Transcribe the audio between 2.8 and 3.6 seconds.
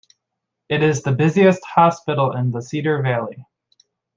Valley.